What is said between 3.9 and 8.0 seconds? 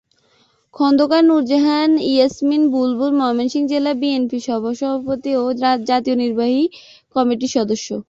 বিএনপির সহসভাপতি ও জাতীয় নির্বাহী কমিটির সদস্য।